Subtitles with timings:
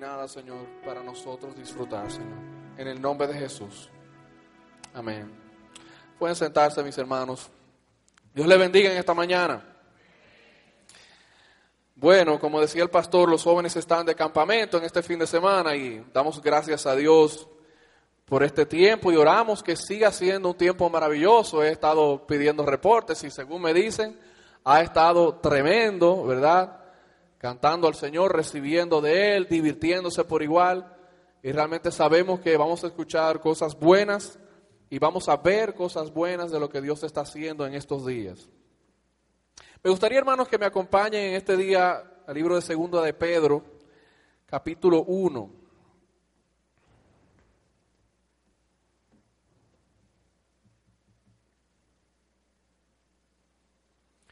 [0.00, 2.38] nada, Señor, para nosotros disfrutar, Señor.
[2.78, 3.90] En el nombre de Jesús.
[4.94, 5.30] Amén.
[6.18, 7.50] Pueden sentarse, mis hermanos.
[8.34, 9.62] Dios les bendiga en esta mañana.
[11.94, 15.76] Bueno, como decía el pastor, los jóvenes están de campamento en este fin de semana
[15.76, 17.46] y damos gracias a Dios
[18.24, 21.62] por este tiempo y oramos que siga siendo un tiempo maravilloso.
[21.62, 24.18] He estado pidiendo reportes y según me dicen,
[24.64, 26.79] ha estado tremendo, ¿verdad?
[27.40, 30.94] Cantando al Señor, recibiendo de Él, divirtiéndose por igual.
[31.42, 34.38] Y realmente sabemos que vamos a escuchar cosas buenas
[34.90, 38.46] y vamos a ver cosas buenas de lo que Dios está haciendo en estos días.
[39.82, 43.64] Me gustaría, hermanos, que me acompañen en este día al libro de Segunda de Pedro,
[44.44, 45.50] capítulo 1.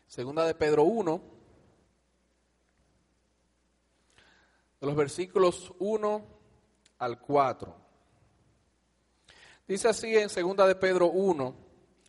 [0.09, 1.38] Segunda de Pedro 1.
[4.81, 6.25] De los versículos 1
[6.99, 7.75] al 4.
[9.67, 11.55] Dice así en 2 de Pedro 1,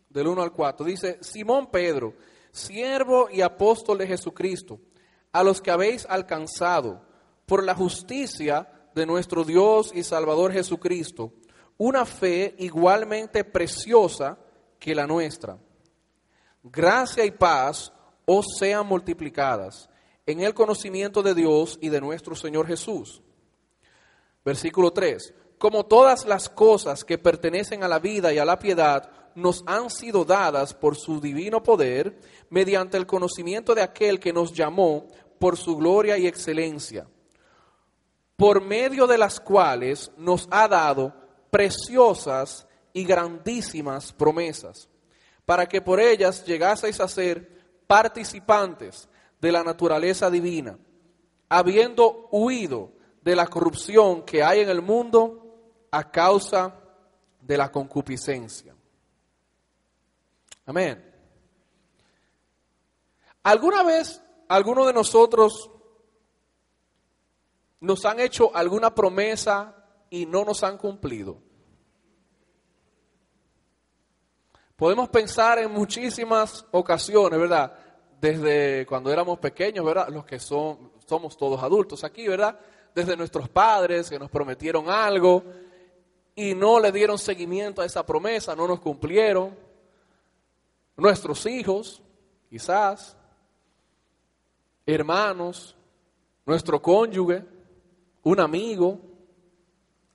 [0.09, 2.13] del 1 al 4, dice, Simón Pedro,
[2.51, 4.79] siervo y apóstol de Jesucristo,
[5.31, 7.01] a los que habéis alcanzado
[7.45, 11.33] por la justicia de nuestro Dios y Salvador Jesucristo,
[11.77, 14.37] una fe igualmente preciosa
[14.79, 15.57] que la nuestra.
[16.63, 17.91] Gracia y paz
[18.25, 19.89] os sean multiplicadas
[20.29, 23.23] en el conocimiento de Dios y de nuestro Señor Jesús.
[24.45, 25.33] Versículo 3.
[25.57, 29.89] Como todas las cosas que pertenecen a la vida y a la piedad nos han
[29.89, 32.19] sido dadas por su divino poder,
[32.51, 35.07] mediante el conocimiento de aquel que nos llamó
[35.39, 37.07] por su gloria y excelencia,
[38.35, 41.11] por medio de las cuales nos ha dado
[41.49, 44.87] preciosas y grandísimas promesas,
[45.43, 49.08] para que por ellas llegaseis a ser participantes
[49.39, 50.77] de la naturaleza divina,
[51.47, 56.75] habiendo huido de la corrupción que hay en el mundo a causa
[57.41, 58.75] de la concupiscencia.
[60.65, 61.05] Amén.
[63.43, 65.71] ¿Alguna vez alguno de nosotros
[67.79, 69.75] nos han hecho alguna promesa
[70.09, 71.41] y no nos han cumplido?
[74.75, 77.77] Podemos pensar en muchísimas ocasiones, ¿verdad?
[78.19, 80.09] Desde cuando éramos pequeños, ¿verdad?
[80.09, 82.59] Los que son, somos todos adultos aquí, ¿verdad?
[82.93, 85.43] Desde nuestros padres que nos prometieron algo
[86.35, 89.57] y no le dieron seguimiento a esa promesa, no nos cumplieron.
[90.97, 92.01] Nuestros hijos,
[92.49, 93.15] quizás,
[94.85, 95.75] hermanos,
[96.45, 97.45] nuestro cónyuge,
[98.23, 98.99] un amigo,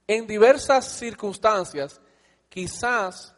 [0.06, 2.00] en diversas circunstancias,
[2.50, 3.34] quizás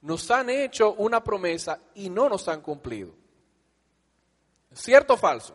[0.00, 3.21] nos han hecho una promesa y no nos han cumplido.
[4.74, 5.54] ¿Cierto o falso?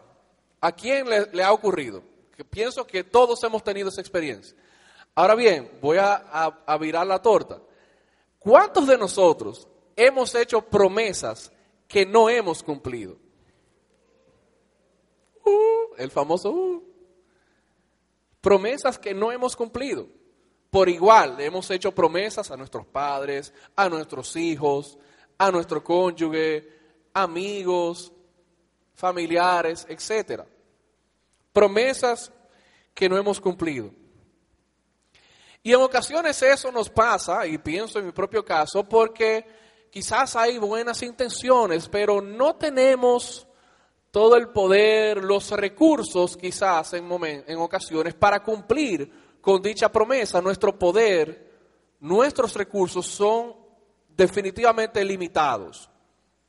[0.61, 2.03] ¿A quién le, ha ocurrido?
[2.49, 4.57] Pienso que todos hemos tenido esa experiencia.
[5.15, 7.59] Ahora bien, voy a, virar la torta.
[8.39, 11.51] ¿Cuántos de nosotros hemos hecho promesas
[11.87, 13.17] que no hemos cumplido?
[15.43, 16.83] Uh, el famoso uh.
[18.41, 20.07] promesas que no hemos cumplido.
[20.69, 24.97] Por igual, hemos hecho promesas a nuestros padres, a nuestros hijos,
[25.37, 26.69] a nuestro cónyuge,
[27.13, 28.11] amigos,
[28.97, 30.45] familiares, etcétera.
[31.53, 32.31] Promesas
[32.93, 33.91] que no hemos cumplido.
[35.61, 39.45] Y en ocasiones eso nos pasa, y pienso en mi propio caso, porque
[39.91, 43.47] quizás hay buenas intenciones, pero no tenemos
[44.09, 47.07] todo el poder, los recursos quizás en,
[47.47, 50.41] en ocasiones para cumplir con dicha promesa.
[50.41, 51.51] Nuestro poder,
[51.99, 53.55] nuestros recursos son
[54.09, 55.87] definitivamente limitados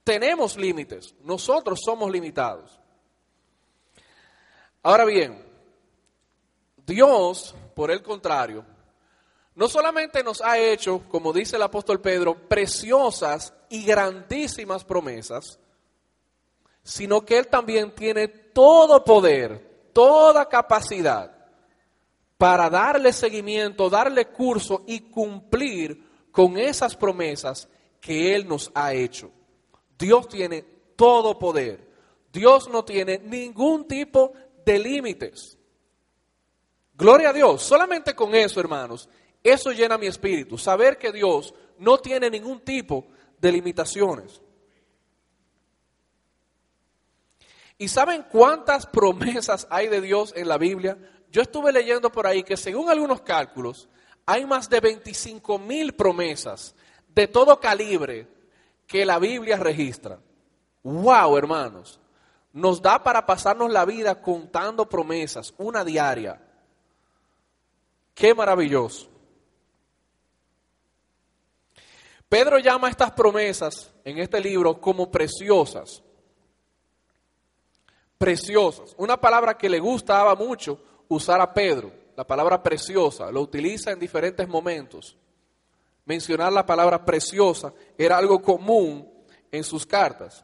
[0.09, 2.81] tenemos límites, nosotros somos limitados.
[4.83, 5.39] Ahora bien,
[6.87, 8.65] Dios, por el contrario,
[9.55, 15.59] no solamente nos ha hecho, como dice el apóstol Pedro, preciosas y grandísimas promesas,
[16.83, 21.37] sino que Él también tiene todo poder, toda capacidad
[22.39, 27.69] para darle seguimiento, darle curso y cumplir con esas promesas
[28.01, 29.33] que Él nos ha hecho.
[29.99, 30.65] Dios tiene
[30.97, 31.87] todo poder.
[32.33, 34.33] Dios no tiene ningún tipo
[34.65, 35.59] de límites.
[36.95, 37.63] Gloria a Dios.
[37.63, 39.09] Solamente con eso, hermanos,
[39.43, 40.57] eso llena mi espíritu.
[40.59, 43.07] Saber que Dios no tiene ningún tipo
[43.41, 44.41] de limitaciones.
[47.79, 50.99] ¿Y saben cuántas promesas hay de Dios en la Biblia?
[51.31, 53.89] Yo estuve leyendo por ahí que según algunos cálculos
[54.27, 56.75] hay más de 25 mil promesas
[57.15, 58.27] de todo calibre
[58.89, 60.19] que la Biblia registra.
[60.83, 62.01] ¡Wow, hermanos!
[62.55, 66.41] Nos da para pasarnos la vida contando promesas, una diaria.
[68.15, 69.09] Qué maravilloso.
[72.29, 76.03] Pedro llama estas promesas en este libro como preciosas.
[78.17, 78.95] Preciosas.
[78.97, 83.99] Una palabra que le gustaba mucho usar a Pedro, la palabra preciosa, lo utiliza en
[83.99, 85.17] diferentes momentos.
[86.09, 89.07] Mencionar la palabra preciosa era algo común
[89.53, 90.43] en sus cartas.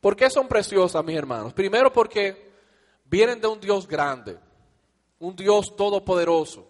[0.00, 1.52] ¿Por qué son preciosas, mis hermanos?
[1.52, 2.52] Primero porque
[3.06, 4.38] vienen de un Dios grande,
[5.18, 6.64] un Dios todopoderoso,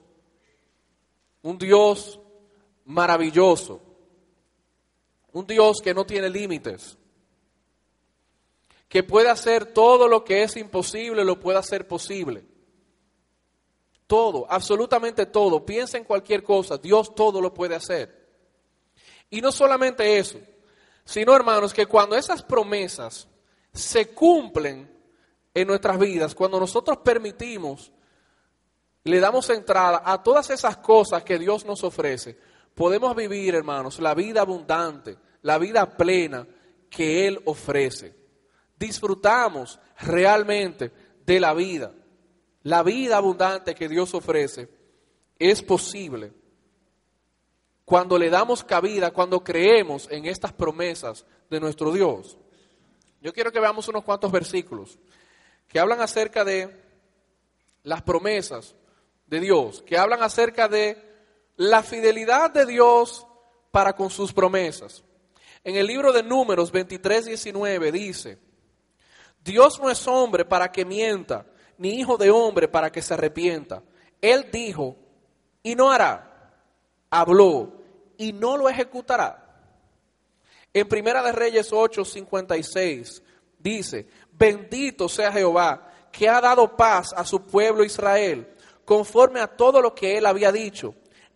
[1.42, 2.18] un Dios
[2.86, 3.78] maravilloso,
[5.30, 6.96] un Dios que no tiene límites,
[8.88, 12.53] que puede hacer todo lo que es imposible, lo puede hacer posible.
[14.06, 15.64] Todo, absolutamente todo.
[15.64, 18.24] Piensa en cualquier cosa, Dios todo lo puede hacer.
[19.30, 20.38] Y no solamente eso,
[21.04, 23.28] sino hermanos, que cuando esas promesas
[23.72, 24.90] se cumplen
[25.52, 27.92] en nuestras vidas, cuando nosotros permitimos,
[29.04, 32.38] le damos entrada a todas esas cosas que Dios nos ofrece,
[32.74, 36.46] podemos vivir, hermanos, la vida abundante, la vida plena
[36.88, 38.14] que Él ofrece.
[38.76, 40.92] Disfrutamos realmente
[41.24, 41.92] de la vida.
[42.64, 44.68] La vida abundante que Dios ofrece
[45.38, 46.32] es posible
[47.84, 52.38] cuando le damos cabida, cuando creemos en estas promesas de nuestro Dios.
[53.20, 54.98] Yo quiero que veamos unos cuantos versículos
[55.68, 56.74] que hablan acerca de
[57.82, 58.74] las promesas
[59.26, 60.96] de Dios, que hablan acerca de
[61.56, 63.26] la fidelidad de Dios
[63.70, 65.04] para con sus promesas.
[65.62, 68.38] En el libro de Números 23, 19 dice,
[69.42, 71.46] Dios no es hombre para que mienta,
[71.78, 73.82] ni hijo de hombre para que se arrepienta.
[74.20, 74.96] Él dijo
[75.62, 76.52] y no hará,
[77.10, 77.72] habló
[78.16, 79.40] y no lo ejecutará.
[80.72, 83.22] En Primera de Reyes 8, 56
[83.58, 88.54] dice, bendito sea Jehová, que ha dado paz a su pueblo Israel,
[88.84, 90.94] conforme a todo lo que él había dicho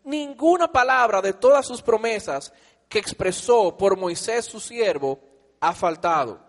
[0.09, 2.53] ninguna palabra de todas sus promesas
[2.89, 5.21] que expresó por Moisés su siervo
[5.61, 6.41] ha faltado.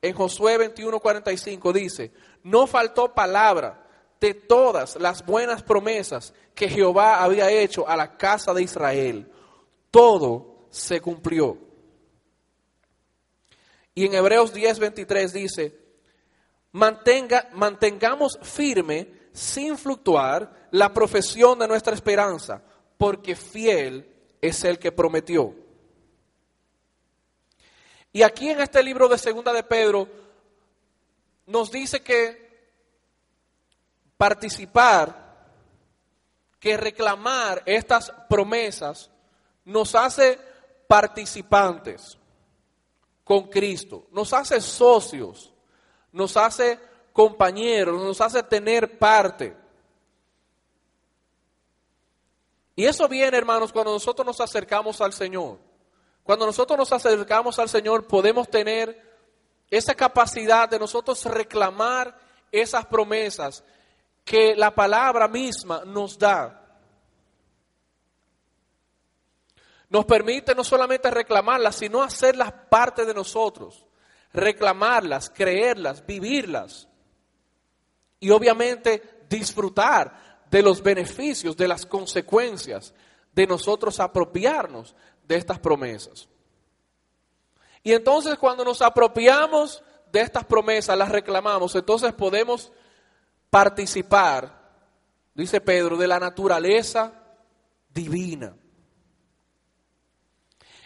[0.00, 3.86] En Josué 21:45 dice, no faltó palabra
[4.20, 9.30] de todas las buenas promesas que Jehová había hecho a la casa de Israel.
[9.90, 11.58] Todo se cumplió.
[13.94, 15.78] Y en Hebreos 10:23 dice,
[16.72, 22.62] Mantenga, mantengamos firme sin fluctuar la profesión de nuestra esperanza,
[22.96, 24.08] porque fiel
[24.40, 25.54] es el que prometió.
[28.12, 30.08] Y aquí en este libro de Segunda de Pedro
[31.52, 32.50] nos dice que
[34.16, 35.46] participar,
[36.58, 39.10] que reclamar estas promesas
[39.66, 40.38] nos hace
[40.88, 42.16] participantes
[43.22, 45.52] con Cristo, nos hace socios,
[46.10, 46.78] nos hace
[47.12, 49.54] compañeros, nos hace tener parte.
[52.74, 55.58] Y eso viene, hermanos, cuando nosotros nos acercamos al Señor.
[56.22, 59.11] Cuando nosotros nos acercamos al Señor podemos tener
[59.72, 62.14] esa capacidad de nosotros reclamar
[62.52, 63.64] esas promesas
[64.22, 66.78] que la palabra misma nos da.
[69.88, 73.86] Nos permite no solamente reclamarlas, sino hacerlas parte de nosotros.
[74.34, 76.86] Reclamarlas, creerlas, vivirlas
[78.20, 82.92] y obviamente disfrutar de los beneficios, de las consecuencias
[83.32, 84.94] de nosotros apropiarnos
[85.26, 86.28] de estas promesas.
[87.82, 92.72] Y entonces cuando nos apropiamos de estas promesas, las reclamamos, entonces podemos
[93.50, 94.52] participar,
[95.34, 97.12] dice Pedro, de la naturaleza
[97.88, 98.54] divina.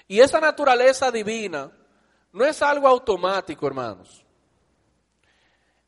[0.08, 1.70] Y esa naturaleza divina
[2.32, 4.24] no es algo automático, hermanos.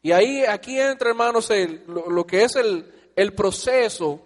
[0.03, 4.25] Y ahí, aquí entra, hermanos, el, lo, que es el, el proceso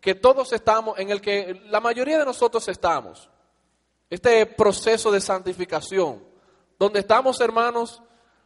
[0.00, 3.30] que todos estamos, en el que la mayoría de nosotros estamos.
[4.10, 6.22] Este proceso de santificación,
[6.78, 8.02] donde estamos, hermanos,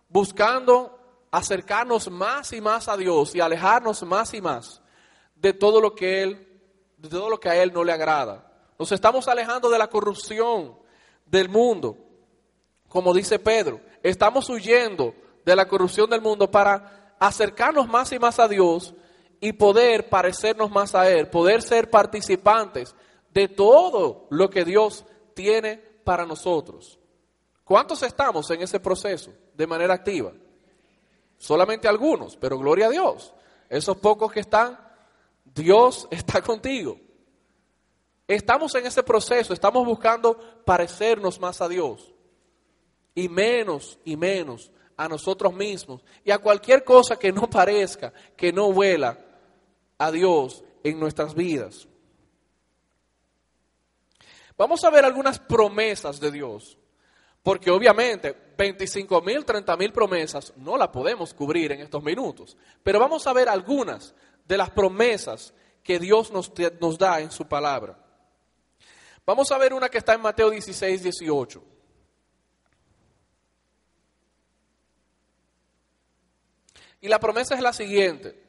[0.09, 0.99] buscando
[1.31, 4.81] acercarnos más y más a Dios y alejarnos más y más
[5.35, 6.49] de todo lo que Él,
[6.97, 8.45] de todo lo que a Él no le agrada.
[8.79, 10.79] Nos estamos alejando de la corrupción
[11.27, 11.97] del mundo,
[12.89, 13.81] como dice Pedro.
[14.03, 18.95] Estamos huyendo de la corrupción del mundo para acercarnos más y más a Dios
[19.41, 22.95] y poder parecernos más a Él, poder ser participantes
[23.33, 25.05] de todo lo que Dios
[25.39, 26.99] tiene para nosotros.
[27.63, 30.33] ¿Cuántos estamos en ese proceso de manera activa?
[31.37, 33.33] Solamente algunos, pero gloria a Dios.
[33.69, 34.77] Esos pocos que están,
[35.45, 36.99] Dios está contigo.
[38.27, 42.13] Estamos en ese proceso, estamos buscando parecernos más a Dios
[43.15, 48.53] y menos y menos a nosotros mismos y a cualquier cosa que no parezca, que
[48.53, 49.17] no huela
[49.99, 51.87] a Dios en nuestras vidas.
[54.59, 56.77] Vamos a ver algunas promesas de Dios,
[57.45, 62.99] porque obviamente 25 mil, 30 mil promesas no las podemos cubrir en estos minutos, pero
[62.99, 68.05] vamos a ver algunas de las promesas que Dios nos, nos da en su palabra.
[69.25, 71.65] Vamos a ver una que está en Mateo 16, 18.
[77.01, 78.43] Y la promesa es la siguiente.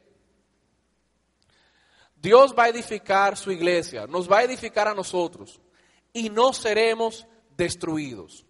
[2.16, 5.60] Dios va a edificar su iglesia, nos va a edificar a nosotros
[6.12, 7.26] y no seremos
[7.56, 8.46] destruidos.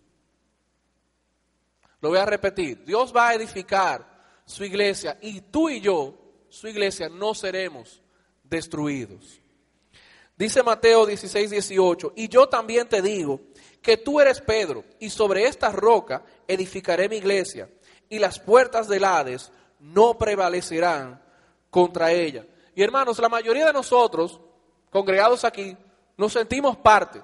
[2.01, 4.07] Lo voy a repetir, Dios va a edificar
[4.45, 6.15] su iglesia y tú y yo,
[6.49, 8.03] su iglesia, no seremos
[8.43, 9.41] destruidos.
[10.37, 13.41] Dice Mateo 16, 18, y yo también te digo
[13.83, 17.69] que tú eres Pedro, y sobre esta roca edificaré mi iglesia,
[18.09, 21.23] y las puertas del Hades no prevalecerán
[21.71, 22.47] contra ella.
[22.75, 24.41] Y hermanos, la mayoría de nosotros,
[24.91, 25.77] congregados aquí,
[26.17, 27.21] nos sentimos parte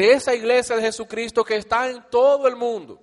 [0.00, 2.98] de esa iglesia de Jesucristo que está en todo el mundo.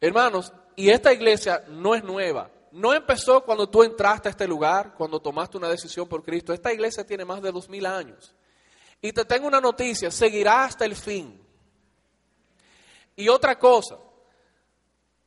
[0.00, 2.50] Hermanos, y esta iglesia no es nueva.
[2.72, 6.52] No empezó cuando tú entraste a este lugar, cuando tomaste una decisión por Cristo.
[6.52, 8.34] Esta iglesia tiene más de dos mil años.
[9.00, 11.40] Y te tengo una noticia, seguirá hasta el fin.
[13.14, 13.96] Y otra cosa,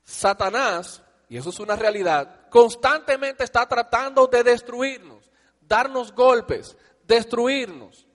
[0.03, 6.75] Satanás, y eso es una realidad, constantemente está tratando de destruirnos, darnos golpes,
[7.05, 8.07] destruirnos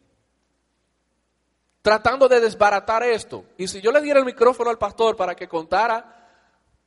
[1.83, 3.45] tratando de desbaratar esto.
[3.59, 6.21] Y si yo le diera el micrófono al pastor para que contara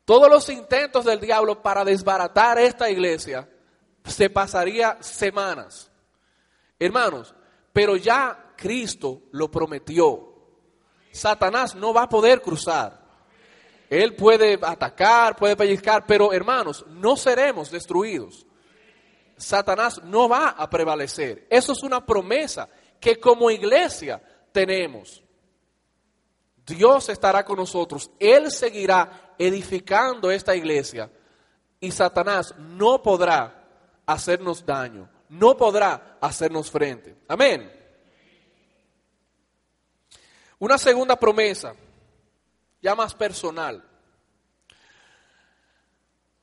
[0.05, 3.47] todos los intentos del diablo para desbaratar esta iglesia,
[4.05, 5.91] se pasaría semanas.
[6.79, 7.35] Hermanos,
[7.73, 10.33] pero ya Cristo lo prometió.
[11.11, 13.03] Satanás no va a poder cruzar.
[13.89, 18.45] Él puede atacar, puede pellizcar, pero hermanos, no seremos destruidos.
[19.37, 21.45] Satanás no va a prevalecer.
[21.49, 24.21] Eso es una promesa que como iglesia
[24.55, 25.21] tenemos.
[26.65, 28.09] Dios estará con nosotros.
[28.17, 31.11] Él seguirá edificando esta iglesia
[31.81, 33.67] y Satanás no podrá
[34.05, 37.17] hacernos daño, no podrá hacernos frente.
[37.27, 37.69] Amén.
[40.57, 41.75] Una segunda promesa,
[42.81, 43.83] ya más personal.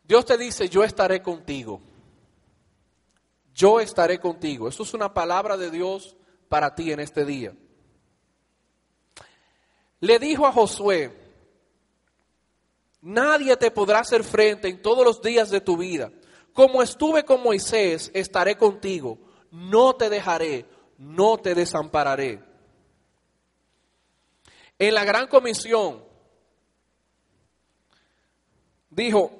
[0.04, 1.80] Dios te dice, yo estaré contigo.
[3.54, 4.68] Yo estaré contigo.
[4.68, 6.14] Eso es una palabra de Dios
[6.50, 7.54] para ti en este día
[10.02, 11.16] le dijo a Josué,
[13.00, 16.10] nadie te podrá hacer frente en todos los días de tu vida.
[16.52, 19.16] Como estuve con Moisés, estaré contigo,
[19.52, 20.66] no te dejaré,
[20.98, 22.42] no te desampararé.
[24.76, 26.02] En la gran comisión,
[28.90, 29.30] dijo,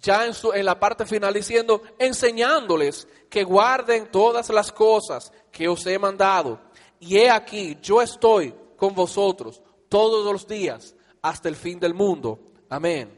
[0.00, 5.66] ya en, su, en la parte final diciendo, enseñándoles que guarden todas las cosas que
[5.66, 6.60] os he mandado.
[7.00, 12.38] Y he aquí, yo estoy con vosotros todos los días hasta el fin del mundo.
[12.70, 13.12] Amén.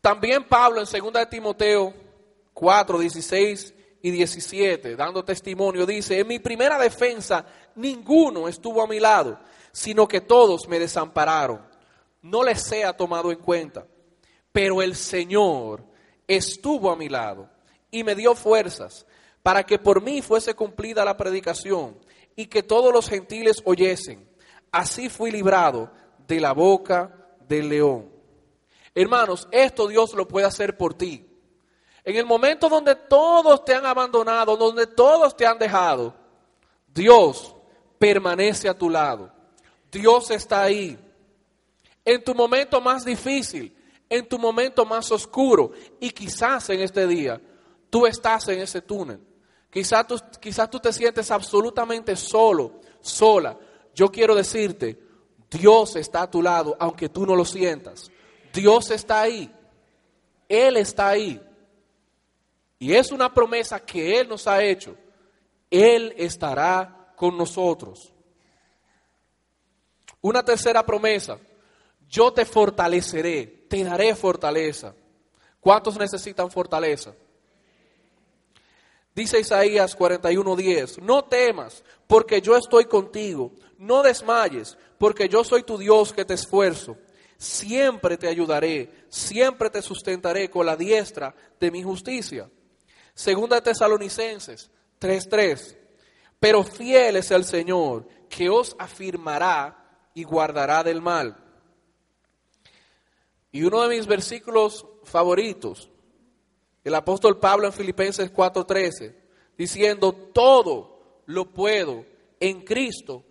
[0.00, 1.94] También Pablo en 2 de Timoteo
[2.54, 7.44] 4, 16 y 17, dando testimonio, dice, en mi primera defensa
[7.74, 9.38] ninguno estuvo a mi lado,
[9.72, 11.60] sino que todos me desampararon.
[12.22, 13.86] No les sea tomado en cuenta,
[14.52, 15.84] pero el Señor
[16.26, 17.48] estuvo a mi lado
[17.90, 19.06] y me dio fuerzas
[19.42, 21.98] para que por mí fuese cumplida la predicación
[22.36, 24.28] y que todos los gentiles oyesen.
[24.72, 25.90] Así fui librado
[26.26, 27.14] de la boca
[27.48, 28.10] del león.
[28.94, 31.26] Hermanos, esto Dios lo puede hacer por ti.
[32.04, 36.14] En el momento donde todos te han abandonado, donde todos te han dejado,
[36.86, 37.54] Dios
[37.98, 39.30] permanece a tu lado.
[39.90, 40.98] Dios está ahí.
[42.04, 43.76] En tu momento más difícil,
[44.08, 47.40] en tu momento más oscuro y quizás en este día,
[47.90, 49.20] tú estás en ese túnel.
[49.70, 50.20] Quizás tú,
[50.70, 53.56] tú te sientes absolutamente solo, sola.
[53.94, 54.98] Yo quiero decirte,
[55.50, 58.10] Dios está a tu lado, aunque tú no lo sientas.
[58.52, 59.52] Dios está ahí.
[60.48, 61.40] Él está ahí.
[62.78, 64.96] Y es una promesa que Él nos ha hecho.
[65.70, 68.12] Él estará con nosotros.
[70.20, 71.38] Una tercera promesa.
[72.08, 74.94] Yo te fortaleceré, te daré fortaleza.
[75.60, 77.14] ¿Cuántos necesitan fortaleza?
[79.14, 85.76] Dice Isaías 41:10, no temas, porque yo estoy contigo, no desmayes, porque yo soy tu
[85.78, 86.96] Dios que te esfuerzo.
[87.36, 92.48] Siempre te ayudaré, siempre te sustentaré con la diestra de mi justicia.
[93.14, 95.76] Segunda Tesalonicenses 3:3,
[96.38, 99.76] pero fiel es el Señor, que os afirmará
[100.14, 101.36] y guardará del mal.
[103.52, 105.89] Y uno de mis versículos favoritos
[106.90, 109.14] el apóstol Pablo en Filipenses 4:13,
[109.56, 112.04] diciendo, todo lo puedo
[112.38, 113.24] en Cristo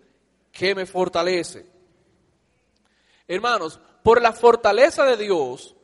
[0.50, 1.66] que me fortalece.
[3.28, 5.76] Hermanos, por la fortaleza de Dios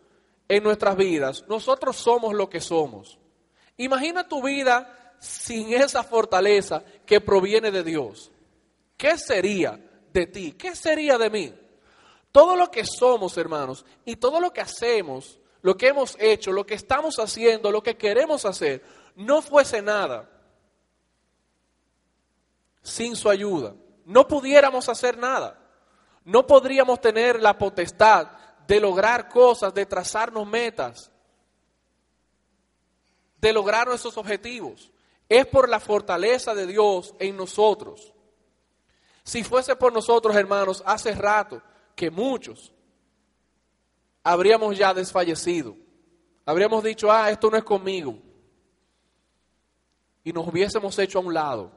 [0.48, 3.18] en nuestras vidas, nosotros somos lo que somos.
[3.76, 8.30] Imagina tu vida sin esa fortaleza que proviene de Dios.
[8.96, 9.78] ¿Qué sería
[10.12, 10.52] de ti?
[10.52, 11.54] ¿Qué sería de mí?
[12.32, 16.64] Todo lo que somos, hermanos, y todo lo que hacemos, lo que hemos hecho, lo
[16.64, 18.84] que estamos haciendo, lo que queremos hacer,
[19.16, 20.30] no fuese nada
[22.82, 23.74] sin su ayuda.
[24.04, 25.58] No pudiéramos hacer nada.
[26.24, 28.28] No podríamos tener la potestad
[28.68, 31.10] de lograr cosas, de trazarnos metas,
[33.40, 34.92] de lograr nuestros objetivos.
[35.28, 38.14] Es por la fortaleza de Dios en nosotros.
[39.24, 41.60] Si fuese por nosotros, hermanos, hace rato
[41.96, 42.72] que muchos
[44.26, 45.76] habríamos ya desfallecido.
[46.44, 48.18] Habríamos dicho, ah, esto no es conmigo.
[50.24, 51.70] Y nos hubiésemos hecho a un lado.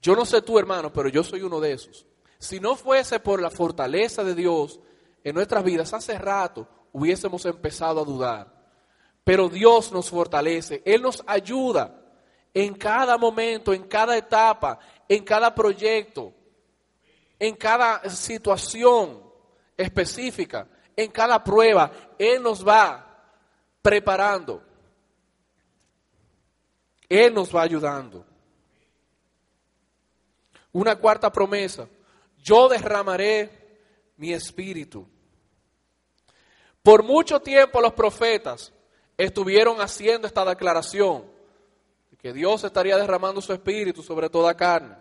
[0.00, 2.06] Yo no sé tú, hermano, pero yo soy uno de esos.
[2.38, 4.78] Si no fuese por la fortaleza de Dios
[5.24, 8.52] en nuestras vidas, hace rato hubiésemos empezado a dudar.
[9.24, 12.00] Pero Dios nos fortalece, Él nos ayuda
[12.54, 16.32] en cada momento, en cada etapa, en cada proyecto,
[17.40, 19.31] en cada situación
[19.82, 21.90] específica, en cada prueba.
[22.18, 23.06] Él nos va
[23.80, 24.62] preparando.
[27.08, 28.24] Él nos va ayudando.
[30.72, 31.86] Una cuarta promesa,
[32.38, 33.78] yo derramaré
[34.16, 35.06] mi espíritu.
[36.82, 38.72] Por mucho tiempo los profetas
[39.16, 41.30] estuvieron haciendo esta declaración,
[42.18, 44.96] que Dios estaría derramando su espíritu sobre toda carne.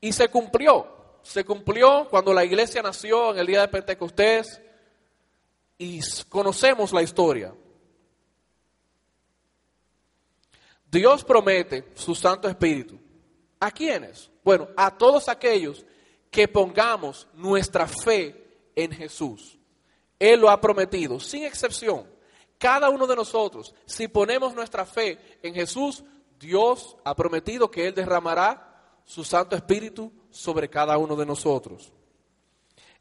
[0.00, 4.60] Y se cumplió, se cumplió cuando la iglesia nació en el día de Pentecostés
[5.78, 7.54] y conocemos la historia.
[10.90, 12.98] Dios promete su Santo Espíritu.
[13.60, 14.30] ¿A quiénes?
[14.42, 15.84] Bueno, a todos aquellos
[16.30, 19.58] que pongamos nuestra fe en Jesús.
[20.18, 22.06] Él lo ha prometido, sin excepción.
[22.58, 26.04] Cada uno de nosotros, si ponemos nuestra fe en Jesús,
[26.38, 31.92] Dios ha prometido que Él derramará su Santo Espíritu sobre cada uno de nosotros.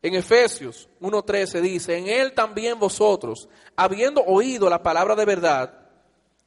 [0.01, 5.89] En Efesios 1.13 dice, en Él también vosotros, habiendo oído la palabra de verdad,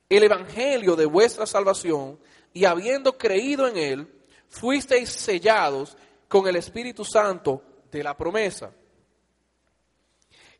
[0.08, 2.18] el Evangelio de vuestra salvación,
[2.54, 5.96] y habiendo creído en Él, fuisteis sellados
[6.28, 8.72] con el Espíritu Santo de la promesa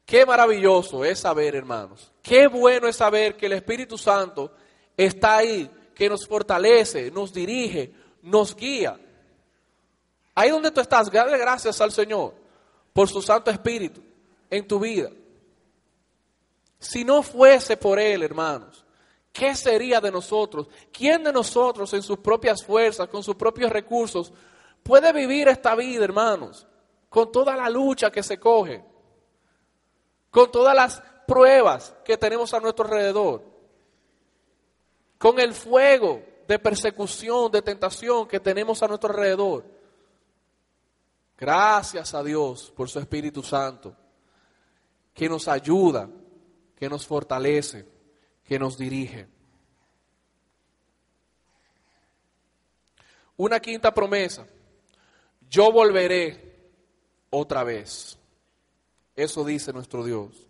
[0.04, 2.12] Qué maravilloso es saber, hermanos.
[2.22, 4.52] Qué bueno es saber que el Espíritu Santo
[4.96, 8.98] está ahí, que nos fortalece, nos dirige, nos guía.
[10.34, 12.34] Ahí donde tú estás, dale gracias al Señor
[12.92, 14.02] por su Santo Espíritu
[14.50, 15.10] en tu vida.
[16.78, 18.84] Si no fuese por Él, hermanos,
[19.32, 20.68] ¿qué sería de nosotros?
[20.92, 24.32] ¿Quién de nosotros en sus propias fuerzas, con sus propios recursos,
[24.82, 26.66] puede vivir esta vida, hermanos,
[27.08, 28.92] con toda la lucha que se coge?
[30.32, 33.44] con todas las pruebas que tenemos a nuestro alrededor,
[35.18, 39.62] con el fuego de persecución, de tentación que tenemos a nuestro alrededor.
[41.42, 43.96] Gracias a Dios por su Espíritu Santo,
[45.12, 46.08] que nos ayuda,
[46.76, 47.84] que nos fortalece,
[48.44, 49.26] que nos dirige.
[53.38, 54.46] Una quinta promesa,
[55.50, 56.70] yo volveré
[57.30, 58.16] otra vez.
[59.16, 60.46] Eso dice nuestro Dios.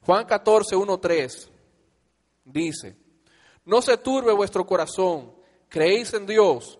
[0.00, 1.50] Juan 14, 1, 3
[2.46, 2.96] dice,
[3.66, 5.32] no se turbe vuestro corazón,
[5.68, 6.76] creéis en Dios,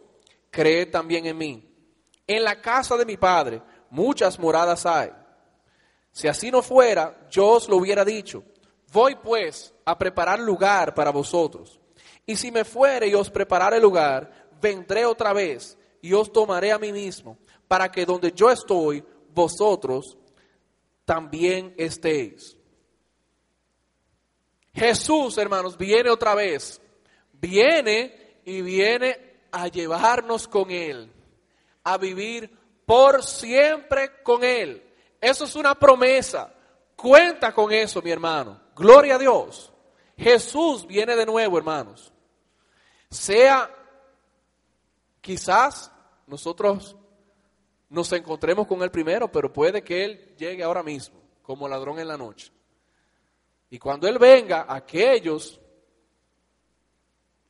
[0.51, 1.74] creed también en mí.
[2.27, 5.11] En la casa de mi Padre muchas moradas hay.
[6.11, 8.45] Si así no fuera, yo os lo hubiera dicho.
[8.93, 11.81] Voy pues a preparar lugar para vosotros.
[12.27, 16.79] Y si me fuere y os preparare lugar, vendré otra vez y os tomaré a
[16.79, 20.17] mí mismo, para que donde yo estoy, vosotros
[21.05, 22.57] también estéis.
[24.75, 26.81] Jesús, hermanos, viene otra vez.
[27.33, 31.13] Viene y viene a llevarnos con Él,
[31.85, 32.51] a vivir
[32.85, 34.83] por siempre con Él.
[35.21, 36.53] Eso es una promesa.
[36.97, 38.61] Cuenta con eso, mi hermano.
[38.75, 39.73] Gloria a Dios.
[40.17, 42.13] Jesús viene de nuevo, hermanos.
[43.11, 43.71] Sea
[45.21, 45.91] quizás
[46.27, 46.97] nosotros
[47.89, 52.09] nos encontremos con Él primero, pero puede que Él llegue ahora mismo, como ladrón en
[52.09, 52.53] la noche.
[53.71, 55.61] Y cuando Él venga, aquellos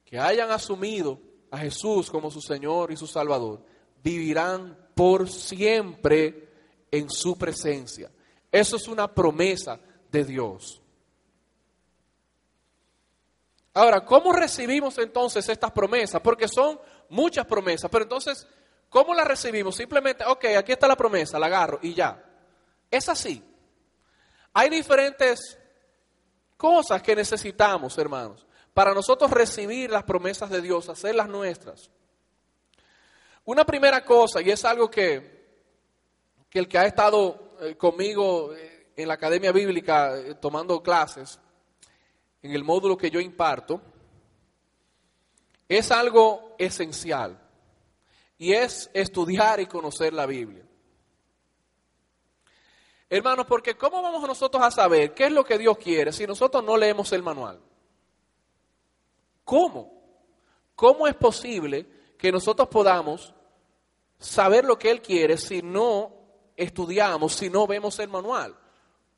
[0.05, 1.18] que hayan asumido
[1.51, 3.64] a Jesús como su Señor y su Salvador,
[4.05, 6.49] vivirán por siempre
[6.90, 8.11] en su presencia.
[8.53, 9.81] Eso es una promesa
[10.12, 10.81] de Dios.
[13.73, 16.21] Ahora, ¿cómo recibimos entonces estas promesas?
[16.21, 18.47] Porque son muchas promesas, pero entonces,
[18.88, 19.75] ¿cómo las recibimos?
[19.75, 22.23] Simplemente, ok, aquí está la promesa, la agarro y ya.
[22.88, 23.43] Es así.
[24.53, 25.59] Hay diferentes
[26.57, 31.90] cosas que necesitamos, hermanos, para nosotros recibir las promesas de Dios, hacerlas nuestras.
[33.47, 35.45] Una primera cosa, y es algo que,
[36.49, 41.39] que el que ha estado eh, conmigo eh, en la Academia Bíblica eh, tomando clases,
[42.41, 43.83] en el módulo que yo imparto,
[45.69, 47.39] es algo esencial
[48.39, 50.65] y es estudiar y conocer la Biblia.
[53.11, 56.65] Hermanos, porque ¿cómo vamos nosotros a saber qué es lo que Dios quiere si nosotros
[56.65, 57.61] no leemos el manual?
[59.45, 59.93] ¿Cómo?
[60.75, 61.94] ¿Cómo es posible
[62.25, 63.35] que nosotros podamos
[64.19, 66.11] saber lo que Él quiere si no
[66.57, 68.57] estudiamos, si no vemos el manual?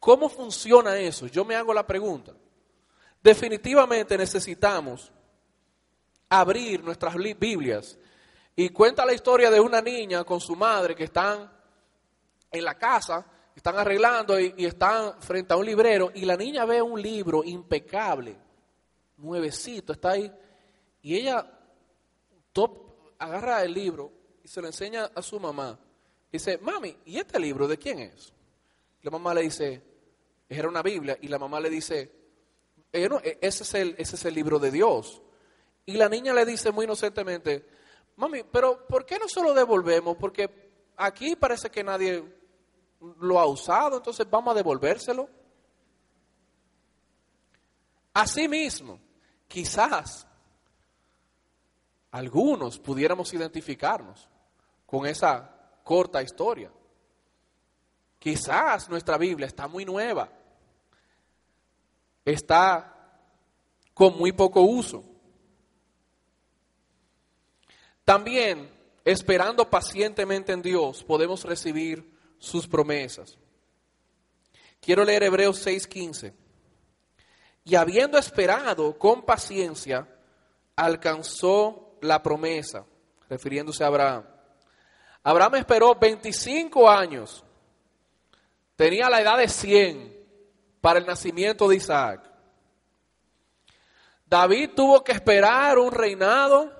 [0.00, 1.28] ¿Cómo funciona eso?
[1.28, 2.32] Yo me hago la pregunta.
[3.22, 5.12] Definitivamente necesitamos
[6.28, 7.96] abrir nuestras Biblias.
[8.56, 11.48] Y cuenta la historia de una niña con su madre que están
[12.50, 16.82] en la casa, están arreglando y, están frente a un librero y la niña ve
[16.82, 18.36] un libro impecable,
[19.18, 20.32] nuevecito, está ahí.
[21.02, 21.52] Y ella
[22.52, 22.85] top,
[23.18, 25.78] agarra el libro y se lo enseña a su mamá.
[26.30, 28.32] Dice, mami, ¿y este libro de quién es?
[29.02, 29.82] La mamá le dice,
[30.48, 32.12] era una Biblia, y la mamá le dice,
[32.92, 35.22] e, ese, es el, ese es el libro de Dios.
[35.84, 37.66] Y la niña le dice muy inocentemente,
[38.16, 40.16] mami, pero ¿por qué no se lo devolvemos?
[40.16, 40.50] Porque
[40.96, 42.24] aquí parece que nadie
[43.20, 45.28] lo ha usado, entonces vamos a devolvérselo.
[48.14, 48.98] Asimismo,
[49.46, 50.26] quizás
[52.16, 54.28] algunos pudiéramos identificarnos
[54.86, 55.50] con esa
[55.84, 56.70] corta historia.
[58.18, 60.30] Quizás nuestra Biblia está muy nueva
[62.26, 62.92] está
[63.94, 65.02] con muy poco uso.
[68.04, 68.68] También,
[69.04, 73.38] esperando pacientemente en Dios, podemos recibir sus promesas.
[74.80, 76.34] Quiero leer Hebreos 6:15.
[77.64, 80.08] Y habiendo esperado con paciencia,
[80.76, 82.84] alcanzó la promesa,
[83.28, 84.24] refiriéndose a Abraham.
[85.22, 87.44] Abraham esperó 25 años,
[88.76, 90.16] tenía la edad de 100
[90.80, 92.22] para el nacimiento de Isaac.
[94.26, 96.72] David tuvo que esperar un reinado,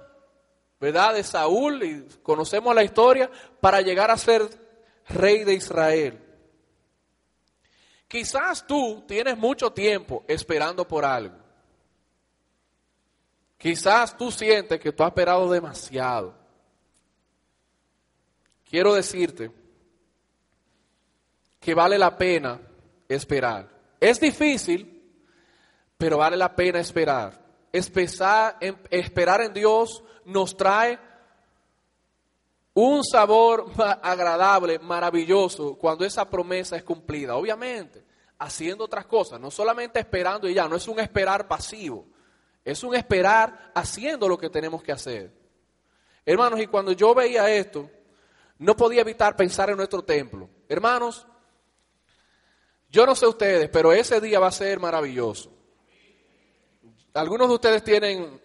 [0.81, 1.15] ¿verdad?
[1.15, 4.49] De Saúl, y conocemos la historia, para llegar a ser
[5.09, 6.23] rey de Israel.
[8.09, 11.46] Quizás tú tienes mucho tiempo esperando por algo.
[13.59, 16.35] Quizás tú sientes que tú has esperado demasiado.
[18.69, 19.51] Quiero decirte
[21.61, 22.61] que vale la pena
[23.09, 23.69] esperar.
[23.99, 25.03] Es difícil,
[25.97, 27.45] pero vale la pena esperar.
[27.73, 30.99] esperar en Dios nos trae
[32.75, 33.71] un sabor
[34.03, 37.35] agradable, maravilloso, cuando esa promesa es cumplida.
[37.35, 38.05] Obviamente,
[38.39, 42.07] haciendo otras cosas, no solamente esperando y ya, no es un esperar pasivo,
[42.67, 45.33] es un esperar haciendo lo que tenemos que hacer.
[46.25, 47.89] Hermanos, y cuando yo veía esto,
[48.59, 50.51] no podía evitar pensar en nuestro templo.
[50.69, 51.25] Hermanos,
[52.91, 55.53] yo no sé ustedes, pero ese día va a ser maravilloso.
[57.15, 58.41] Algunos de ustedes tienen,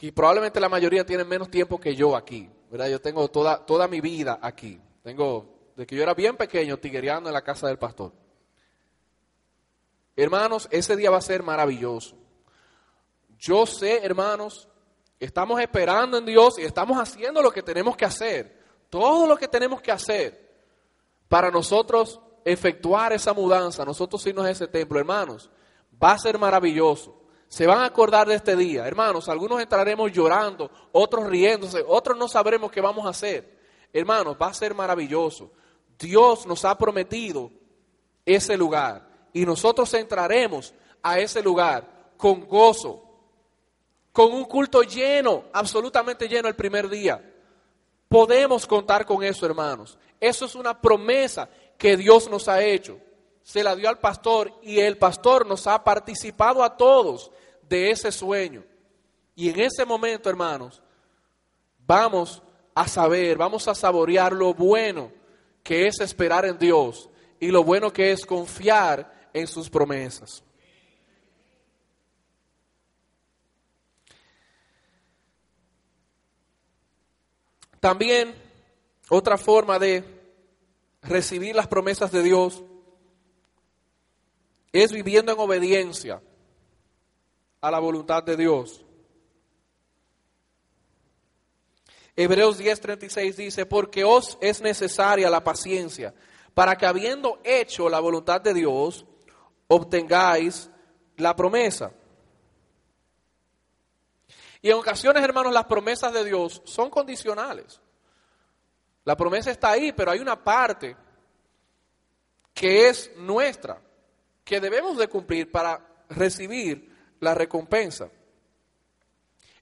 [0.00, 2.88] y probablemente la mayoría tienen menos tiempo que yo aquí, ¿verdad?
[2.88, 4.80] Yo tengo toda, toda mi vida aquí.
[5.04, 8.12] Tengo, de que yo era bien pequeño, tiguereando en la casa del pastor.
[10.16, 12.17] Hermanos, ese día va a ser maravilloso.
[13.38, 14.68] Yo sé, hermanos,
[15.20, 18.58] estamos esperando en Dios y estamos haciendo lo que tenemos que hacer.
[18.90, 20.48] Todo lo que tenemos que hacer
[21.28, 25.50] para nosotros efectuar esa mudanza, nosotros irnos a ese templo, hermanos,
[26.02, 27.14] va a ser maravilloso.
[27.48, 29.28] Se van a acordar de este día, hermanos.
[29.28, 33.58] Algunos entraremos llorando, otros riéndose, otros no sabremos qué vamos a hacer.
[33.92, 35.50] Hermanos, va a ser maravilloso.
[35.98, 37.50] Dios nos ha prometido
[38.24, 43.07] ese lugar y nosotros entraremos a ese lugar con gozo,
[44.18, 47.22] con un culto lleno, absolutamente lleno el primer día.
[48.08, 49.96] Podemos contar con eso, hermanos.
[50.18, 52.98] Eso es una promesa que Dios nos ha hecho.
[53.44, 57.30] Se la dio al pastor y el pastor nos ha participado a todos
[57.68, 58.64] de ese sueño.
[59.36, 60.82] Y en ese momento, hermanos,
[61.86, 62.42] vamos
[62.74, 65.12] a saber, vamos a saborear lo bueno
[65.62, 70.42] que es esperar en Dios y lo bueno que es confiar en sus promesas.
[77.80, 78.34] También
[79.08, 80.04] otra forma de
[81.02, 82.62] recibir las promesas de Dios
[84.72, 86.20] es viviendo en obediencia
[87.60, 88.84] a la voluntad de Dios.
[92.16, 96.12] Hebreos 10:36 dice, porque os es necesaria la paciencia,
[96.52, 99.06] para que habiendo hecho la voluntad de Dios,
[99.68, 100.68] obtengáis
[101.16, 101.92] la promesa.
[104.60, 107.80] Y en ocasiones, hermanos, las promesas de Dios son condicionales.
[109.04, 110.96] La promesa está ahí, pero hay una parte
[112.52, 113.80] que es nuestra,
[114.44, 118.10] que debemos de cumplir para recibir la recompensa.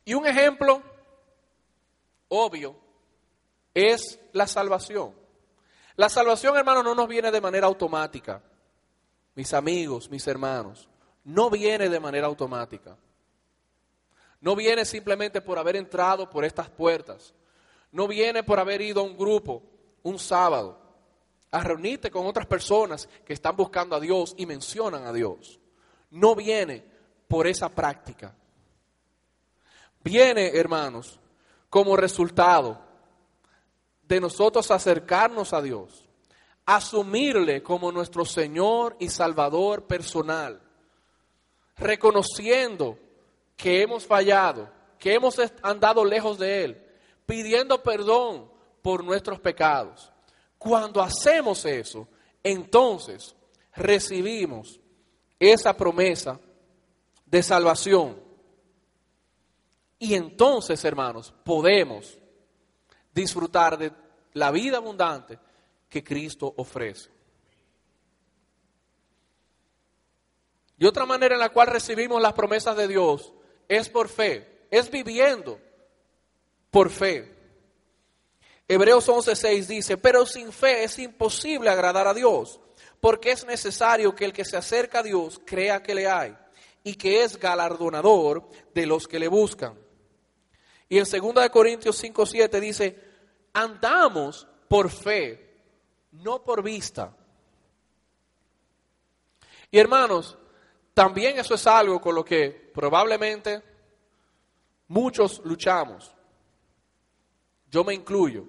[0.04, 0.82] Y un ejemplo
[2.28, 2.76] obvio
[3.74, 5.14] es la salvación.
[5.96, 8.42] La salvación, hermano, no nos viene de manera automática.
[9.34, 10.88] Mis amigos, mis hermanos,
[11.24, 12.96] no viene de manera automática.
[14.40, 17.34] No viene simplemente por haber entrado por estas puertas.
[17.92, 19.62] No viene por haber ido a un grupo
[20.02, 20.78] un sábado
[21.50, 25.58] a reunirte con otras personas que están buscando a Dios y mencionan a Dios.
[26.10, 26.84] No viene
[27.28, 28.34] por esa práctica.
[30.02, 31.18] Viene, hermanos,
[31.70, 32.80] como resultado
[34.02, 36.06] de nosotros acercarnos a Dios,
[36.64, 40.60] asumirle como nuestro Señor y Salvador personal,
[41.76, 42.98] reconociendo
[43.56, 46.86] que hemos fallado, que hemos andado lejos de Él,
[47.24, 48.50] pidiendo perdón
[48.82, 50.12] por nuestros pecados.
[50.58, 52.06] Cuando hacemos eso,
[52.42, 53.34] entonces
[53.74, 54.80] recibimos
[55.38, 56.38] esa promesa
[57.24, 58.20] de salvación.
[59.98, 62.18] Y entonces, hermanos, podemos
[63.12, 63.92] disfrutar de
[64.34, 65.38] la vida abundante
[65.88, 67.10] que Cristo ofrece.
[70.78, 73.32] Y otra manera en la cual recibimos las promesas de Dios
[73.68, 75.60] es por fe, es viviendo
[76.70, 77.34] por fe.
[78.68, 82.60] Hebreos 11:6 dice, pero sin fe es imposible agradar a Dios,
[83.00, 86.36] porque es necesario que el que se acerca a Dios crea que le hay
[86.82, 89.78] y que es galardonador de los que le buscan.
[90.88, 93.00] Y en 2 Corintios 5:7 dice,
[93.52, 95.54] andamos por fe,
[96.12, 97.14] no por vista.
[99.70, 100.36] Y hermanos,
[100.94, 103.62] también eso es algo con lo que probablemente
[104.88, 106.14] muchos luchamos.
[107.70, 108.44] Yo me incluyo.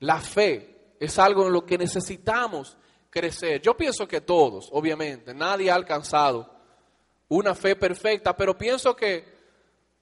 [0.00, 2.76] La fe es algo en lo que necesitamos
[3.08, 3.62] crecer.
[3.62, 6.52] Yo pienso que todos, obviamente, nadie ha alcanzado
[7.28, 9.24] una fe perfecta, pero pienso que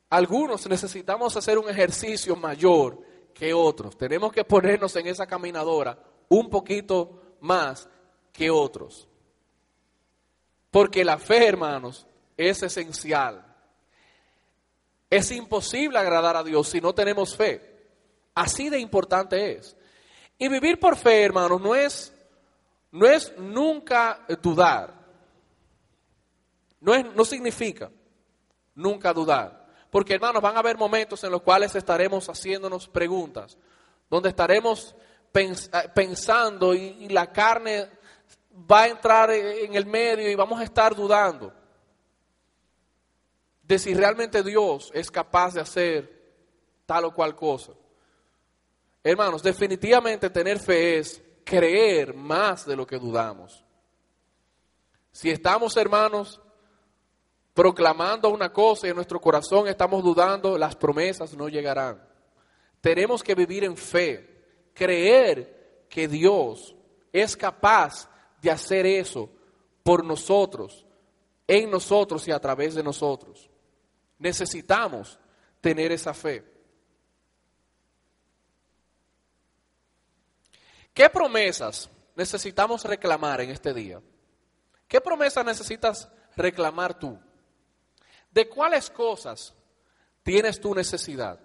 [0.08, 2.98] algunos necesitamos hacer un ejercicio mayor
[3.34, 3.98] que otros.
[3.98, 5.98] Tenemos que ponernos en esa caminadora
[6.30, 7.86] un poquito más
[8.32, 9.06] que otros.
[10.70, 13.44] Porque la fe, hermanos, es esencial.
[15.08, 17.74] Es imposible agradar a Dios si no tenemos fe.
[18.34, 19.76] Así de importante es.
[20.38, 22.12] Y vivir por fe, hermanos, no es,
[22.90, 24.92] no es nunca dudar.
[26.80, 27.90] No, es, no significa
[28.74, 29.66] nunca dudar.
[29.90, 33.56] Porque, hermanos, van a haber momentos en los cuales estaremos haciéndonos preguntas,
[34.10, 34.94] donde estaremos
[35.32, 35.54] eh,
[35.94, 37.88] pensando y la carne
[38.70, 41.52] va a entrar en el medio y vamos a estar dudando
[43.66, 46.16] de si realmente Dios es capaz de hacer
[46.86, 47.72] tal o cual cosa.
[49.02, 53.64] Hermanos, definitivamente tener fe es creer más de lo que dudamos.
[55.12, 56.40] Si estamos, hermanos,
[57.54, 62.02] proclamando una cosa y en nuestro corazón estamos dudando, las promesas no llegarán.
[62.80, 66.76] Tenemos que vivir en fe, creer que Dios
[67.12, 68.08] es capaz
[68.42, 69.30] de hacer eso
[69.82, 70.84] por nosotros,
[71.48, 73.48] en nosotros y a través de nosotros.
[74.18, 75.18] Necesitamos
[75.60, 76.44] tener esa fe.
[80.94, 84.00] ¿Qué promesas necesitamos reclamar en este día?
[84.88, 87.18] ¿Qué promesas necesitas reclamar tú?
[88.30, 89.54] ¿De cuáles cosas
[90.22, 91.38] tienes tu necesidad?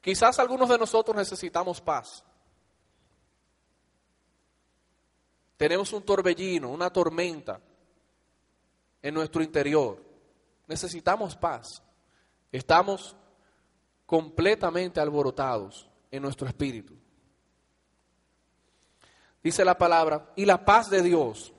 [0.00, 2.22] Quizás algunos de nosotros necesitamos paz.
[5.56, 7.60] Tenemos un torbellino, una tormenta
[9.04, 10.02] en nuestro interior.
[10.66, 11.82] Necesitamos paz.
[12.50, 13.14] Estamos
[14.06, 16.94] completamente alborotados en nuestro espíritu.
[19.42, 21.52] Dice la palabra, y la paz de Dios,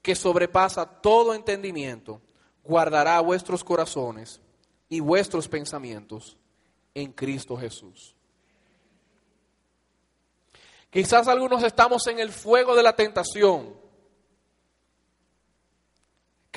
[0.00, 2.22] que sobrepasa todo entendimiento,
[2.64, 4.40] guardará vuestros corazones
[4.88, 6.38] y vuestros pensamientos
[6.94, 8.14] en Cristo Jesús.
[10.88, 13.87] Quizás algunos estamos en el fuego de la tentación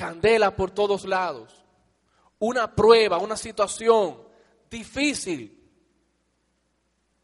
[0.02, 1.64] candela por todos lados,
[2.40, 4.20] una prueba, una situación
[4.68, 5.56] difícil.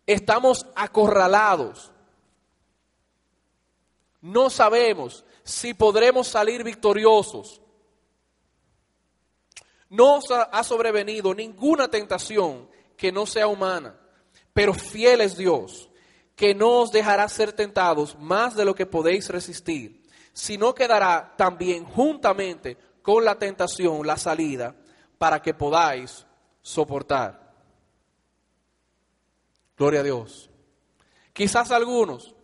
[0.07, 1.91] Estamos acorralados.
[4.21, 7.61] no sabemos si podremos salir victoriosos.
[9.89, 13.99] No ha sobrevenido ninguna tentación que no sea humana,
[14.53, 15.89] pero fiel es Dios,
[16.37, 19.98] que no os dejará ser tentados más de lo que podéis resistir,
[20.39, 24.73] sino que dará también juntamente con la tentación la salida
[25.19, 26.25] para que podáis
[26.63, 27.53] soportar.
[29.77, 30.49] Gloria a Dios.
[31.33, 32.37] Quizás algunos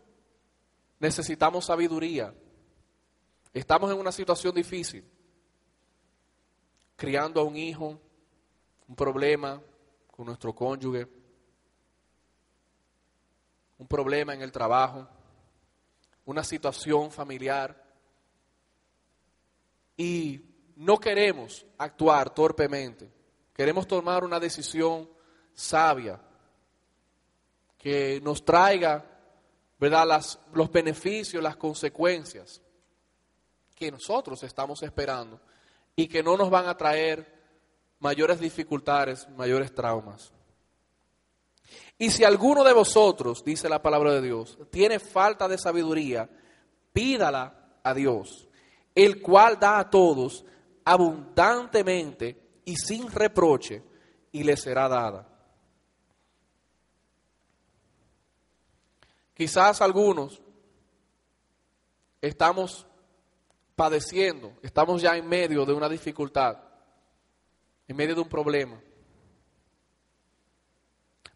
[0.98, 2.34] necesitamos sabiduría.
[3.52, 5.08] Estamos en una situación difícil,
[6.96, 8.00] criando a un hijo,
[8.88, 9.62] un problema
[10.10, 11.06] con nuestro cónyuge,
[13.78, 15.06] un problema en el trabajo,
[16.24, 17.83] una situación familiar.
[19.96, 20.40] Y
[20.76, 23.10] no queremos actuar torpemente,
[23.52, 25.08] queremos tomar una decisión
[25.52, 26.20] sabia
[27.78, 29.14] que nos traiga
[29.78, 30.06] ¿verdad?
[30.06, 32.62] Las, los beneficios, las consecuencias
[33.74, 35.40] que nosotros estamos esperando
[35.94, 37.32] y que no nos van a traer
[37.98, 40.32] mayores dificultades, mayores traumas.
[41.98, 46.28] Y si alguno de vosotros, dice la palabra de Dios, tiene falta de sabiduría,
[46.92, 48.43] pídala a Dios,
[48.94, 50.44] el cual da a todos
[50.84, 53.82] abundantemente y sin reproche,
[54.32, 55.28] y le será dada.
[59.34, 60.40] Quizás algunos
[62.20, 62.86] estamos
[63.74, 66.58] padeciendo, estamos ya en medio de una dificultad,
[67.86, 68.80] en medio de un problema.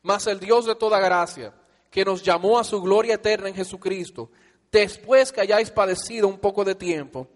[0.02, 1.52] Mas el Dios de toda gracia,
[1.90, 4.30] que nos llamó a su gloria eterna en Jesucristo,
[4.70, 7.28] después que hayáis padecido un poco de tiempo,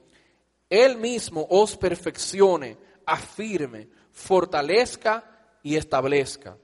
[0.72, 5.22] Él mismo os perfeccione, afirme, fortalezca
[5.62, 6.56] y establezca.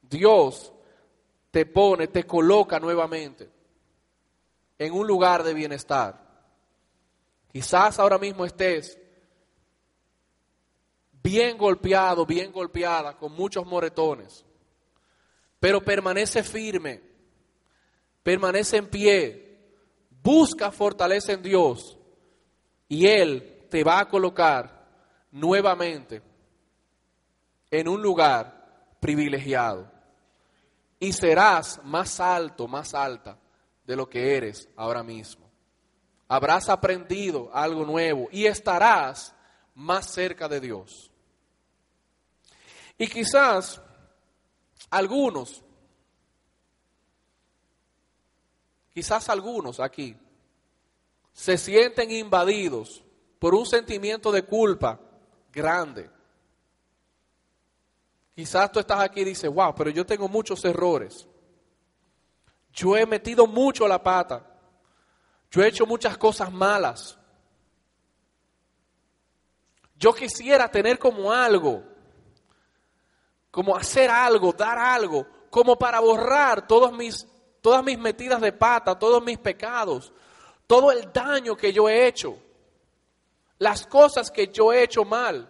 [0.00, 0.72] Dios
[1.50, 3.50] te pone, te coloca nuevamente
[4.78, 6.26] en un lugar de bienestar.
[7.52, 8.98] Quizás ahora mismo estés
[11.22, 14.42] bien golpeado, bien golpeada, con muchos moretones,
[15.60, 17.02] pero permanece firme,
[18.22, 19.58] permanece en pie,
[20.22, 21.98] busca fortaleza en Dios
[22.92, 24.84] y Él te va a colocar
[25.30, 26.20] nuevamente
[27.70, 29.90] en un lugar privilegiado
[31.00, 33.38] y serás más alto, más alta
[33.86, 35.50] de lo que eres ahora mismo.
[36.28, 39.34] Habrás aprendido algo nuevo y estarás
[39.74, 41.10] más cerca de Dios.
[42.98, 43.80] Y quizás
[44.90, 45.64] algunos,
[48.92, 50.14] quizás algunos aquí,
[51.32, 53.04] se sienten invadidos
[53.38, 55.00] por un sentimiento de culpa
[55.52, 56.10] grande
[58.34, 61.26] Quizás tú estás aquí y dices, wow, pero yo tengo muchos errores.
[62.72, 64.46] Yo he metido mucho la pata.
[65.50, 67.18] Yo he hecho muchas cosas malas.
[69.96, 71.84] Yo quisiera tener como algo,
[73.50, 77.26] como hacer algo, dar algo, como para borrar todos mis,
[77.60, 80.12] todas mis metidas de pata, todos mis pecados,
[80.72, 82.34] todo el daño que yo he hecho,
[83.58, 85.46] las cosas que yo he hecho mal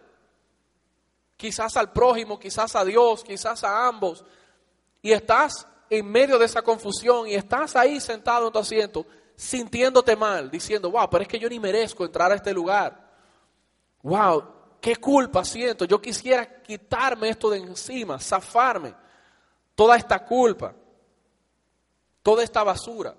[1.37, 4.25] quizás al prójimo, quizás a Dios, quizás a ambos,
[5.01, 9.07] y estás en medio de esa confusión y estás ahí sentado en tu asiento
[9.37, 13.09] sintiéndote mal, diciendo, wow, pero es que yo ni merezco entrar a este lugar.
[14.03, 14.45] Wow,
[14.81, 15.85] qué culpa siento.
[15.85, 18.93] Yo quisiera quitarme esto de encima, zafarme
[19.77, 20.75] toda esta culpa,
[22.25, 23.15] toda esta basura.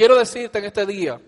[0.00, 1.20] Quiero decirte en este día,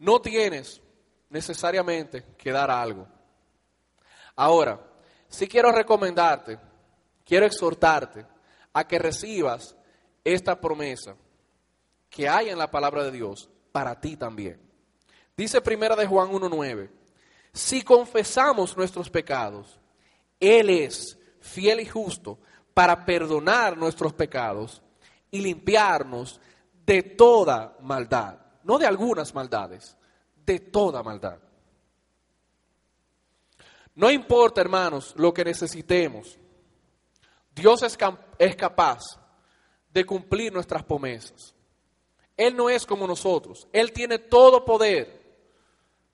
[0.00, 0.82] no tienes
[1.28, 3.06] necesariamente quedar algo.
[4.34, 4.84] Ahora,
[5.28, 6.58] si quiero recomendarte,
[7.24, 8.26] quiero exhortarte
[8.72, 9.76] a que recibas
[10.24, 11.14] esta promesa
[12.08, 14.60] que hay en la palabra de Dios para ti también.
[15.36, 16.90] Dice primera de Juan 1:9,
[17.52, 19.78] si confesamos nuestros pecados,
[20.40, 22.40] él es fiel y justo
[22.74, 24.82] para perdonar nuestros pecados
[25.30, 26.40] y limpiarnos
[26.84, 29.96] de toda maldad, no de algunas maldades,
[30.44, 31.38] de toda maldad.
[33.94, 36.38] No importa, hermanos, lo que necesitemos.
[37.54, 37.98] Dios es,
[38.38, 39.02] es, capaz
[39.92, 41.54] de cumplir nuestras promesas.
[42.36, 43.68] Él no es como nosotros.
[43.72, 45.20] Él tiene todo poder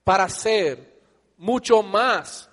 [0.03, 1.01] para hacer
[1.37, 2.49] mucho más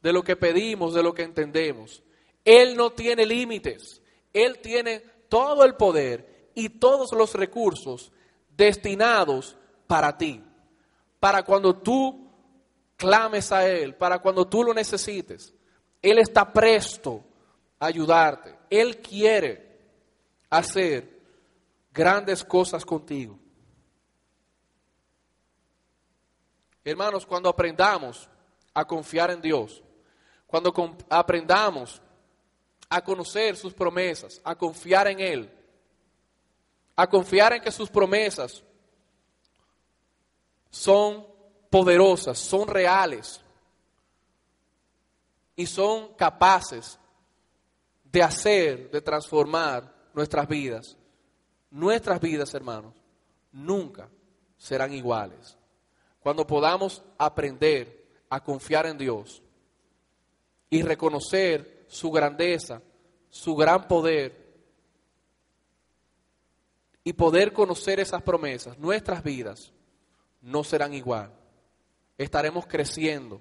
[0.00, 2.02] de lo que pedimos, de lo que entendemos.
[2.44, 4.00] Él no tiene límites.
[4.32, 8.12] Él tiene todo el poder y todos los recursos
[8.56, 9.56] destinados
[9.86, 10.42] para ti
[11.20, 12.30] para cuando tú
[12.96, 15.54] clames a Él, para cuando tú lo necesites.
[16.00, 17.24] Él está presto
[17.78, 18.56] a ayudarte.
[18.70, 19.78] Él quiere
[20.50, 21.20] hacer
[21.92, 23.38] grandes cosas contigo.
[26.84, 28.28] Hermanos, cuando aprendamos
[28.72, 29.82] a confiar en Dios,
[30.46, 30.72] cuando
[31.10, 32.00] aprendamos
[32.88, 35.50] a conocer sus promesas, a confiar en Él,
[36.96, 38.62] a confiar en que sus promesas
[40.70, 41.26] son
[41.70, 43.40] poderosas, son reales
[45.54, 46.98] y son capaces
[48.04, 50.96] de hacer, de transformar nuestras vidas.
[51.70, 52.94] Nuestras vidas, hermanos,
[53.52, 54.08] nunca
[54.56, 55.56] serán iguales.
[56.20, 59.42] Cuando podamos aprender a confiar en Dios
[60.70, 62.82] y reconocer su grandeza,
[63.30, 64.46] su gran poder
[67.02, 69.72] y poder conocer esas promesas, nuestras vidas
[70.40, 71.32] no serán igual.
[72.18, 73.40] Estaremos creciendo,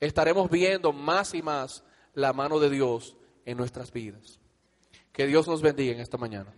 [0.00, 1.84] estaremos viendo más y más
[2.14, 4.38] la mano de Dios en nuestras vidas.
[5.12, 6.52] Que Dios nos bendiga en esta mañana.